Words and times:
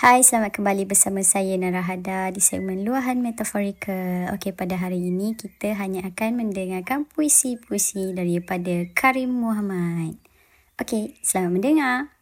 Hai, 0.00 0.24
selamat 0.24 0.56
kembali 0.56 0.88
bersama 0.88 1.20
saya 1.20 1.60
Nara 1.60 1.84
Hada 1.84 2.32
di 2.32 2.40
segmen 2.40 2.88
Luahan 2.88 3.20
Metaforika. 3.20 4.32
Okey, 4.32 4.56
pada 4.56 4.72
hari 4.80 4.96
ini 4.96 5.36
kita 5.36 5.76
hanya 5.76 6.08
akan 6.08 6.40
mendengarkan 6.40 7.04
puisi-puisi 7.04 8.16
daripada 8.16 8.88
Karim 8.96 9.28
Muhammad. 9.28 10.16
Okey, 10.80 11.20
selamat 11.20 11.52
mendengar. 11.52 12.16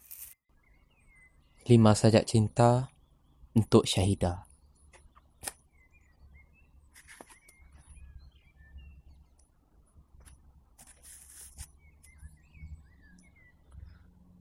Lima 1.71 1.95
sajak 1.95 2.27
cinta 2.27 2.91
untuk 3.54 3.87
Syahidah. 3.87 4.42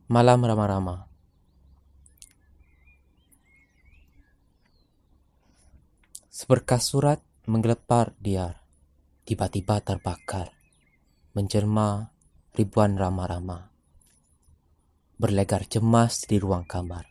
Malam 0.10 0.42
ramah-ramah. 0.42 1.17
Seberkas 6.47 6.96
surat 6.96 7.19
menggelepar 7.43 8.15
diar, 8.24 8.64
tiba-tiba 9.28 9.83
terbakar, 9.83 10.55
menjelma 11.36 12.15
ribuan 12.55 12.96
rama-rama, 12.96 13.68
berlegar 15.19 15.68
cemas 15.68 16.24
di 16.24 16.39
ruang 16.39 16.64
kamar. 16.64 17.04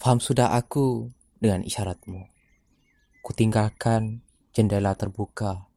Faham 0.00 0.16
sudah 0.16 0.56
aku 0.56 1.12
dengan 1.44 1.60
isyaratmu. 1.60 2.24
Kutinggalkan 3.20 4.24
jendela 4.56 4.96
terbuka, 4.96 5.68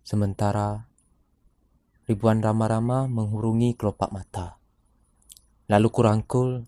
sementara 0.00 0.88
ribuan 2.08 2.40
rama-rama 2.40 3.04
menghurungi 3.12 3.76
kelopak 3.76 4.08
mata. 4.08 4.56
Lalu 5.68 5.88
kurangkul 5.92 6.64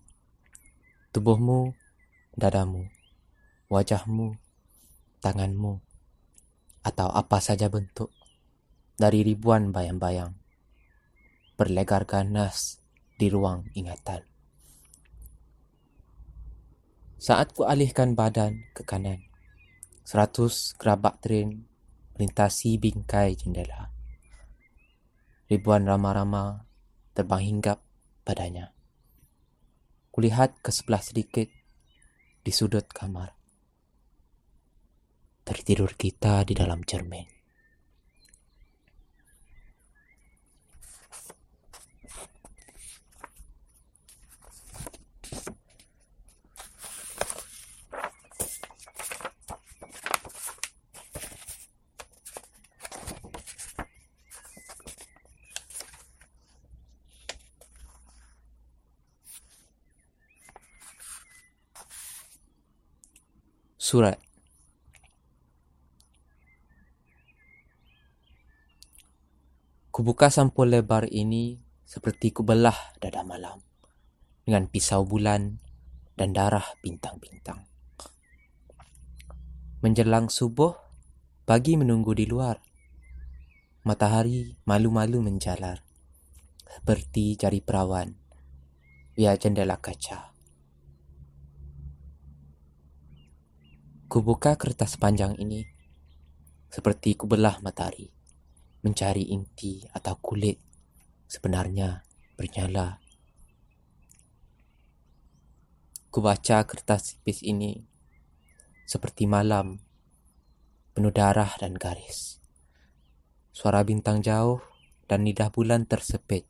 tubuhmu 1.09 1.73
dadamu, 2.37 2.98
wajahmu, 3.69 4.33
tanganmu, 5.21 5.77
atau 6.81 7.07
apa 7.13 7.37
saja 7.37 7.69
bentuk 7.69 8.09
dari 8.97 9.21
ribuan 9.21 9.69
bayang-bayang 9.69 10.33
berlegar 11.53 12.09
ganas 12.09 12.81
di 13.19 13.29
ruang 13.29 13.67
ingatan. 13.77 14.25
Saat 17.19 17.51
ku 17.51 17.67
alihkan 17.67 18.15
badan 18.15 18.63
ke 18.71 18.87
kanan, 18.87 19.21
seratus 20.07 20.73
gerabak 20.79 21.19
tren 21.19 21.67
melintasi 22.15 22.79
bingkai 22.79 23.35
jendela. 23.35 23.91
Ribuan 25.51 25.83
rama-rama 25.83 26.63
terbang 27.11 27.43
hinggap 27.43 27.83
padanya. 28.23 28.71
Kulihat 30.15 30.63
ke 30.63 30.71
sebelah 30.71 31.03
sedikit 31.03 31.51
di 32.43 32.51
sudut 32.55 32.87
kamar. 32.87 33.38
Tertidur 35.49 35.97
kita 35.97 36.45
di 36.45 36.53
dalam 36.53 36.85
cermin. 36.85 37.25
Surat 63.81 64.18
Kubuka 69.99 70.31
sampul 70.31 70.71
lebar 70.71 71.11
ini 71.11 71.59
seperti 71.83 72.31
kubelah 72.31 72.95
dada 73.03 73.19
malam 73.27 73.59
dengan 74.47 74.63
pisau 74.71 75.03
bulan 75.03 75.59
dan 76.15 76.31
darah 76.31 76.63
bintang-bintang. 76.79 77.67
Menjelang 79.83 80.31
subuh, 80.31 80.71
pagi 81.43 81.75
menunggu 81.75 82.15
di 82.15 82.23
luar. 82.31 82.63
Matahari 83.83 84.55
malu-malu 84.63 85.19
menjalar 85.19 85.83
seperti 86.63 87.35
jari 87.35 87.59
perawan 87.59 88.15
via 89.19 89.35
jendela 89.35 89.83
kaca. 89.83 90.31
Kubuka 94.07 94.55
kertas 94.55 94.95
panjang 94.95 95.35
ini 95.43 95.67
seperti 96.71 97.19
kubelah 97.19 97.59
matahari 97.59 98.15
mencari 98.79 99.31
inti 99.31 99.83
atau 99.91 100.15
kulit 100.19 100.59
sebenarnya 101.27 102.03
bernyala. 102.39 103.03
Kubaca 106.09 106.65
kertas 106.65 107.19
tipis 107.21 107.45
ini 107.45 107.85
seperti 108.89 109.29
malam 109.29 109.77
penuh 110.97 111.13
darah 111.13 111.53
dan 111.61 111.77
garis. 111.77 112.41
Suara 113.53 113.85
bintang 113.85 114.25
jauh 114.25 114.59
dan 115.05 115.23
lidah 115.23 115.53
bulan 115.53 115.85
tersepit 115.85 116.49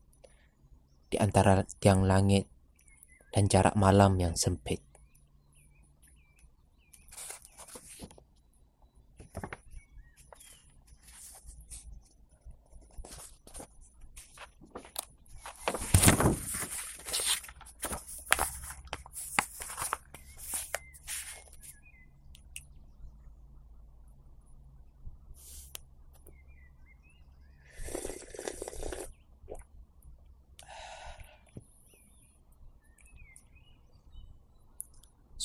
di 1.10 1.18
antara 1.22 1.62
tiang 1.82 2.06
langit 2.06 2.48
dan 3.30 3.46
jarak 3.46 3.78
malam 3.78 4.18
yang 4.18 4.34
sempit. 4.34 4.89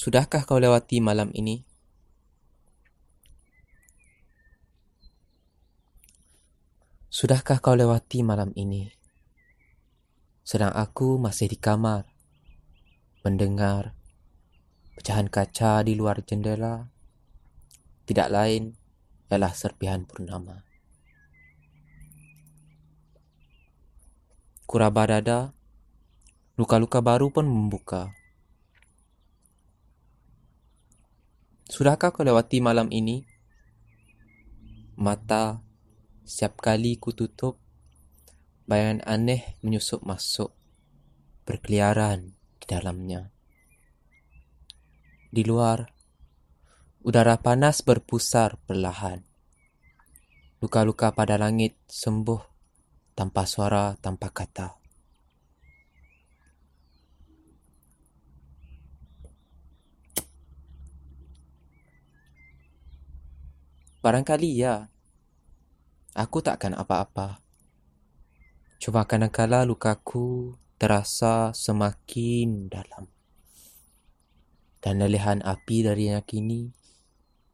Sudahkah 0.05 0.45
kau 0.45 0.61
lewati 0.61 1.01
malam 1.01 1.33
ini? 1.33 1.65
Sudahkah 7.09 7.57
kau 7.65 7.73
lewati 7.73 8.21
malam 8.21 8.53
ini? 8.53 8.93
Sedang 10.45 10.77
aku 10.77 11.17
masih 11.17 11.49
di 11.49 11.57
kamar, 11.57 12.05
mendengar 13.25 13.97
pecahan 14.93 15.33
kaca 15.33 15.81
di 15.81 15.97
luar 15.97 16.21
jendela. 16.21 16.93
Tidak 18.05 18.29
lain 18.29 18.77
ialah 19.33 19.57
serpihan 19.57 20.05
purnama. 20.05 20.69
Kuraba 24.69 25.17
dada, 25.17 25.57
luka-luka 26.61 27.01
baru 27.01 27.33
pun 27.33 27.49
membuka. 27.49 28.13
Sudahkah 31.65 32.13
kau 32.13 32.21
lewati 32.21 32.61
malam 32.61 32.93
ini? 32.93 33.25
Mata 35.01 35.65
setiap 36.21 36.61
kali 36.61 37.01
ku 37.01 37.17
tutup, 37.17 37.57
bayangan 38.69 39.01
aneh 39.09 39.57
menyusup 39.65 40.05
masuk, 40.05 40.53
berkeliaran 41.49 42.37
di 42.61 42.67
dalamnya. 42.69 43.33
Di 45.33 45.41
luar, 45.41 45.88
udara 47.00 47.41
panas 47.41 47.81
berpusar 47.81 48.61
perlahan. 48.69 49.25
Luka-luka 50.61 51.17
pada 51.17 51.41
langit 51.41 51.81
sembuh 51.88 52.44
tanpa 53.17 53.49
suara, 53.49 53.97
tanpa 53.97 54.29
kata. 54.29 54.84
Barangkali 64.05 64.61
ya. 64.61 64.93
Aku 66.12 66.45
takkan 66.45 66.77
apa-apa. 66.77 67.41
Cuma 68.77 69.09
kadang-kala 69.09 69.65
lukaku 69.65 70.61
terasa 70.77 71.56
semakin 71.56 72.69
dalam. 72.69 73.09
Dan 74.85 75.01
lelehan 75.01 75.41
api 75.41 75.89
dari 75.89 76.12
yang 76.12 76.21
kini 76.21 76.69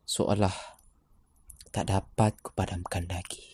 seolah 0.02 0.50
tak 1.70 1.87
dapat 1.87 2.35
kupadamkan 2.43 3.06
lagi. 3.06 3.50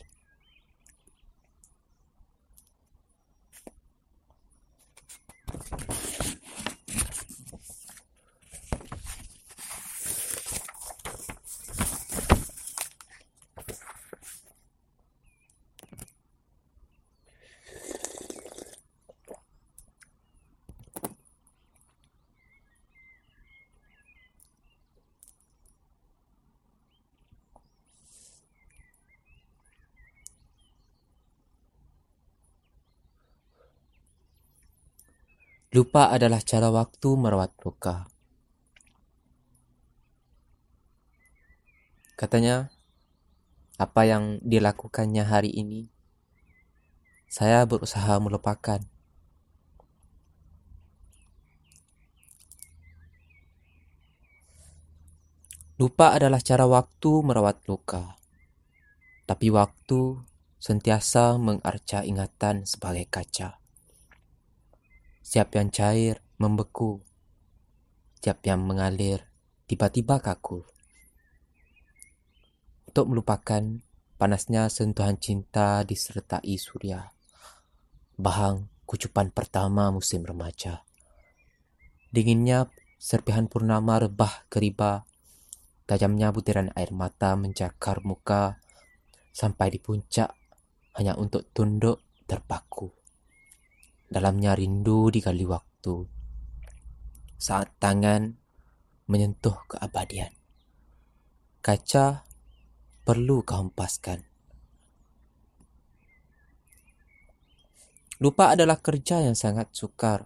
Lupa 35.76 36.08
adalah 36.08 36.40
cara 36.40 36.72
waktu 36.72 37.20
merawat 37.20 37.52
luka. 37.60 38.08
Katanya, 42.16 42.72
apa 43.76 44.08
yang 44.08 44.40
dilakukannya 44.40 45.28
hari 45.28 45.52
ini, 45.52 45.92
saya 47.28 47.68
berusaha 47.68 48.16
melupakan. 48.24 48.80
Lupa 55.76 56.16
adalah 56.16 56.40
cara 56.40 56.64
waktu 56.64 57.20
merawat 57.20 57.60
luka. 57.68 58.16
Tapi 59.28 59.52
waktu 59.52 60.24
sentiasa 60.56 61.36
mengarca 61.36 62.00
ingatan 62.00 62.64
sebagai 62.64 63.04
kaca. 63.12 63.65
Siap 65.26 65.58
yang 65.58 65.74
cair 65.74 66.22
membeku. 66.38 67.02
Siap 68.22 68.46
yang 68.46 68.62
mengalir 68.62 69.26
tiba-tiba 69.66 70.22
kaku. 70.22 70.62
Untuk 72.86 73.10
melupakan 73.10 73.82
panasnya 74.22 74.70
sentuhan 74.70 75.18
cinta 75.18 75.82
disertai 75.82 76.54
surya. 76.54 77.10
Bahang 78.14 78.70
kucupan 78.86 79.34
pertama 79.34 79.90
musim 79.90 80.22
remaja. 80.22 80.86
Dinginnya 82.14 82.70
serpihan 83.02 83.50
purnama 83.50 83.98
rebah 83.98 84.46
keriba 84.46 85.02
Tajamnya 85.86 86.34
butiran 86.34 86.74
air 86.74 86.90
mata 86.90 87.38
mencakar 87.38 88.02
muka 88.02 88.58
sampai 89.30 89.70
di 89.70 89.78
puncak 89.78 90.34
hanya 90.98 91.14
untuk 91.14 91.46
tunduk 91.54 92.02
terpaku. 92.26 93.05
Dalamnya 94.06 94.54
rindu 94.54 95.10
digali 95.10 95.42
waktu. 95.42 96.06
Saat 97.36 97.74
tangan 97.82 98.38
menyentuh 99.06 99.54
keabadian. 99.70 100.30
Kaca 101.62 102.26
perlu 103.02 103.42
kau 103.42 103.66
hempaskan. 103.66 104.22
Lupa 108.16 108.56
adalah 108.56 108.80
kerja 108.80 109.20
yang 109.20 109.36
sangat 109.36 109.70
sukar. 109.76 110.24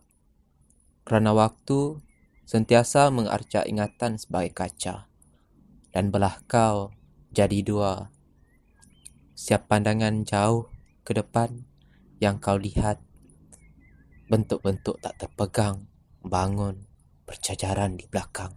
Kerana 1.03 1.35
waktu 1.35 1.99
sentiasa 2.47 3.11
mengarca 3.11 3.67
ingatan 3.67 4.15
sebagai 4.15 4.55
kaca 4.55 5.11
dan 5.91 6.15
belah 6.15 6.39
kau 6.47 6.95
jadi 7.35 7.67
dua. 7.67 8.15
Siap 9.35 9.67
pandangan 9.67 10.23
jauh 10.23 10.71
ke 11.03 11.19
depan 11.19 11.67
yang 12.23 12.39
kau 12.39 12.55
lihat 12.55 13.03
bentuk-bentuk 14.31 15.03
tak 15.03 15.19
terpegang 15.19 15.91
bangun 16.23 16.87
bercajaran 17.27 17.99
di 17.99 18.07
belakang. 18.07 18.55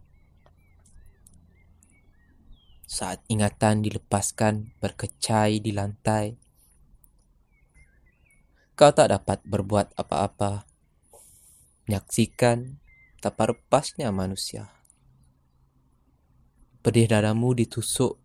Saat 2.86 3.26
ingatan 3.26 3.82
dilepaskan 3.82 4.78
berkecai 4.78 5.58
di 5.58 5.74
lantai, 5.74 6.38
kau 8.78 8.94
tak 8.94 9.10
dapat 9.10 9.42
berbuat 9.50 9.98
apa-apa. 9.98 10.70
Menyaksikan 11.90 12.78
tak 13.18 13.34
lepasnya 13.42 14.14
manusia. 14.14 14.70
Pedih 16.86 17.10
dadamu 17.10 17.58
ditusuk 17.58 18.22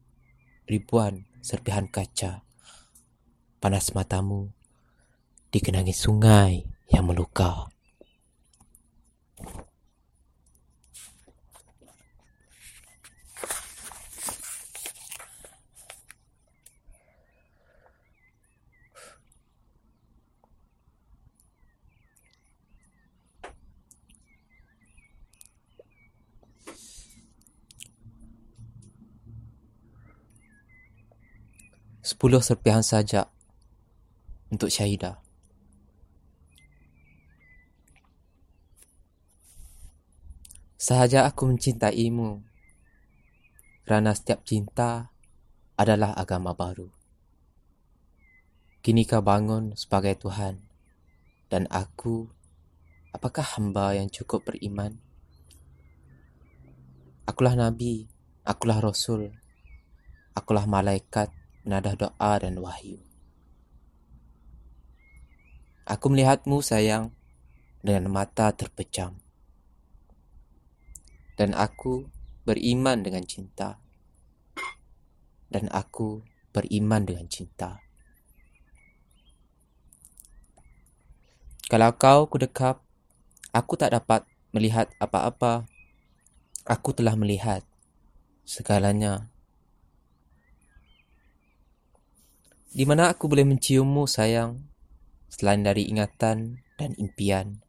ribuan 0.68 1.24
serpihan 1.40 1.88
kaca. 1.88 2.44
Panas 3.56 3.96
matamu 3.96 4.52
dikenangi 5.48 5.96
sungai 5.96 6.77
yang 6.88 7.04
meluka. 7.04 7.68
Sepuluh 32.08 32.40
serpihan 32.40 32.80
saja 32.80 33.28
untuk 34.48 34.72
Syahidah. 34.72 35.27
Sahaja 40.88 41.28
aku 41.28 41.52
mencintaimu 41.52 42.40
kerana 43.84 44.16
setiap 44.16 44.40
cinta 44.48 45.12
adalah 45.76 46.16
agama 46.16 46.56
baru. 46.56 46.88
Kini 48.80 49.04
kau 49.04 49.20
bangun 49.20 49.76
sebagai 49.76 50.16
Tuhan 50.16 50.64
dan 51.52 51.68
aku 51.68 52.32
apakah 53.12 53.44
hamba 53.60 54.00
yang 54.00 54.08
cukup 54.08 54.48
beriman? 54.48 54.96
Akulah 57.28 57.52
Nabi, 57.52 58.08
akulah 58.48 58.80
Rasul, 58.80 59.28
akulah 60.32 60.64
malaikat 60.64 61.28
nada 61.68 62.00
doa 62.00 62.32
dan 62.40 62.56
wahyu. 62.64 62.96
Aku 65.84 66.08
melihatmu 66.08 66.64
sayang 66.64 67.12
dengan 67.84 68.08
mata 68.08 68.56
terpejam. 68.56 69.27
Dan 71.38 71.54
aku 71.54 72.10
beriman 72.42 73.06
dengan 73.06 73.22
cinta. 73.22 73.78
Dan 75.48 75.70
aku 75.70 76.26
beriman 76.50 77.06
dengan 77.06 77.30
cinta. 77.30 77.78
Kalau 81.70 81.94
kau 81.94 82.26
kudekap, 82.26 82.82
aku 83.54 83.78
tak 83.78 83.94
dapat 83.94 84.26
melihat 84.50 84.90
apa-apa. 84.98 85.70
Aku 86.68 86.92
telah 86.92 87.16
melihat 87.16 87.64
segalanya 88.48 89.28
Di 92.68 92.88
mana 92.88 93.12
aku 93.12 93.28
boleh 93.28 93.44
menciummu 93.44 94.08
sayang 94.08 94.64
Selain 95.32 95.60
dari 95.60 95.88
ingatan 95.88 96.64
dan 96.80 96.92
impian 96.96 97.60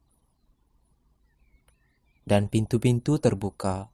Dan 2.30 2.46
pintu-pintu 2.46 3.18
terbuka. 3.18 3.90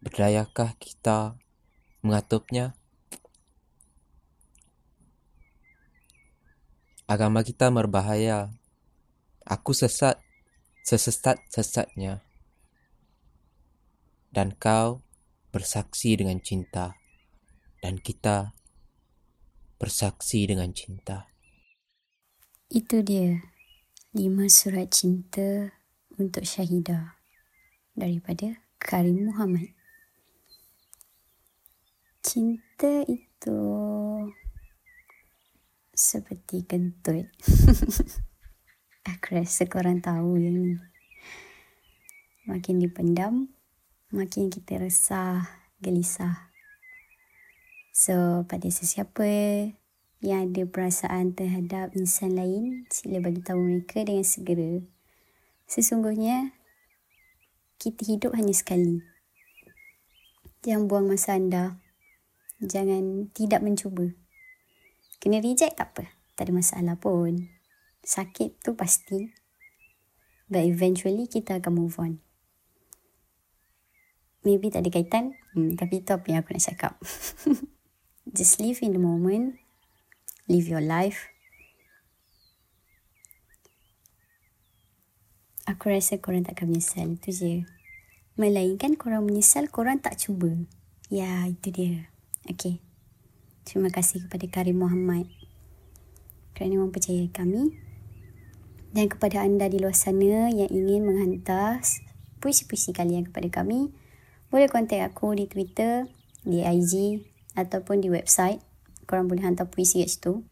Berdayakah 0.00 0.72
kita 0.80 1.36
mengatupnya? 2.00 2.72
Agama 7.04 7.44
kita 7.44 7.68
berbahaya. 7.68 8.56
Aku 9.44 9.76
sesat 9.76 10.16
Sesesat-sesatnya 10.80 12.24
Dan 14.32 14.56
kau 14.56 15.04
bersaksi 15.52 16.16
dengan 16.16 16.40
cinta. 16.40 16.96
Dan 17.84 18.00
kita 18.00 18.56
bersaksi 19.76 20.48
dengan 20.48 20.72
cinta. 20.72 21.28
Itu 22.72 23.04
dia. 23.04 23.44
Lima 24.16 24.48
surat 24.48 24.88
cinta 24.88 25.76
untuk 26.16 26.48
Syahidah 26.48 27.15
daripada 27.96 28.60
Karim 28.76 29.32
Muhammad. 29.32 29.72
Cinta 32.20 33.02
itu 33.08 33.58
seperti 35.96 36.68
kentut. 36.68 37.26
Aku 39.16 39.26
rasa 39.32 39.64
korang 39.64 40.04
tahu 40.04 40.36
yang 40.36 40.56
ni. 40.60 40.76
Makin 42.46 42.78
dipendam, 42.78 43.50
makin 44.12 44.52
kita 44.52 44.78
resah, 44.78 45.48
gelisah. 45.80 46.52
So, 47.96 48.44
pada 48.44 48.68
sesiapa 48.68 49.24
yang 50.20 50.52
ada 50.52 50.62
perasaan 50.68 51.32
terhadap 51.32 51.96
insan 51.96 52.36
lain, 52.36 52.84
sila 52.92 53.22
bagi 53.24 53.40
tahu 53.40 53.56
mereka 53.60 54.04
dengan 54.04 54.26
segera. 54.26 54.84
Sesungguhnya, 55.70 56.55
kita 57.76 58.02
hidup 58.08 58.32
hanya 58.36 58.56
sekali. 58.56 59.04
Jangan 60.64 60.88
buang 60.88 61.06
masa 61.06 61.36
anda. 61.36 61.78
Jangan 62.58 63.28
tidak 63.36 63.60
mencuba. 63.60 64.16
Kena 65.20 65.44
reject 65.44 65.78
tak 65.78 65.92
apa. 65.92 66.04
Tak 66.36 66.48
ada 66.48 66.52
masalah 66.52 66.96
pun. 66.96 67.52
Sakit 68.02 68.64
tu 68.64 68.72
pasti. 68.74 69.30
But 70.48 70.64
eventually 70.64 71.28
kita 71.28 71.60
akan 71.60 71.72
move 71.74 71.96
on. 71.98 72.22
Maybe 74.46 74.70
tak 74.70 74.86
ada 74.86 74.90
kaitan. 74.94 75.34
Hmm, 75.52 75.74
tapi 75.74 76.06
itu 76.06 76.14
apa 76.14 76.26
yang 76.30 76.40
aku 76.40 76.54
nak 76.54 76.64
cakap. 76.64 76.92
just 78.38 78.62
live 78.62 78.78
in 78.82 78.94
the 78.94 79.02
moment, 79.02 79.58
live 80.46 80.70
your 80.70 80.82
life. 80.82 81.30
Aku 85.66 85.90
rasa 85.90 86.22
korang 86.22 86.46
tak 86.46 86.62
akan 86.62 86.78
menyesal. 86.78 87.18
Itu 87.18 87.30
je. 87.34 87.54
Melainkan 88.38 88.94
korang 88.94 89.26
menyesal, 89.26 89.66
korang 89.66 89.98
tak 89.98 90.16
cuba. 90.22 90.54
Ya, 91.10 91.46
itu 91.50 91.74
dia. 91.74 92.10
Okay. 92.46 92.78
Terima 93.66 93.90
kasih 93.90 94.22
kepada 94.30 94.46
Karim 94.46 94.78
Muhammad 94.78 95.26
kerana 96.54 96.78
mempercayai 96.86 97.28
kami 97.34 97.74
dan 98.94 99.10
kepada 99.10 99.42
anda 99.42 99.66
di 99.68 99.82
luar 99.82 99.92
sana 99.92 100.48
yang 100.48 100.70
ingin 100.70 101.02
menghantar 101.02 101.82
puisi-puisi 102.38 102.94
kalian 102.94 103.28
kepada 103.28 103.60
kami 103.60 103.90
boleh 104.48 104.70
kontak 104.70 105.02
aku 105.02 105.34
di 105.34 105.50
Twitter, 105.50 106.06
di 106.46 106.62
IG 106.62 107.26
ataupun 107.58 108.00
di 108.00 108.08
website 108.08 108.62
korang 109.04 109.26
boleh 109.26 109.42
hantar 109.42 109.66
puisi 109.66 110.00
kat 110.00 110.14
situ 110.14 110.46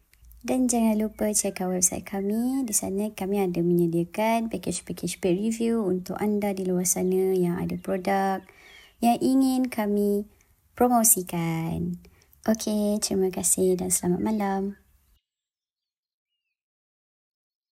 dan 0.45 0.69
jangan 0.69 1.01
lupa 1.01 1.33
check 1.33 1.57
out 1.65 1.73
website 1.73 2.05
kami 2.05 2.61
di 2.69 2.73
sana 2.77 3.09
kami 3.09 3.41
ada 3.41 3.65
menyediakan 3.65 4.53
package-package 4.53 5.17
paid 5.17 5.41
review 5.41 5.81
untuk 5.81 6.21
anda 6.21 6.53
di 6.53 6.69
luar 6.69 6.85
sana 6.85 7.33
yang 7.33 7.57
ada 7.57 7.73
produk 7.81 8.45
yang 9.01 9.17
ingin 9.25 9.65
kami 9.73 10.29
promosikan. 10.77 11.97
Okey, 12.45 13.01
terima 13.01 13.33
kasih 13.33 13.73
dan 13.73 13.89
selamat 13.89 14.21
malam. 14.21 14.84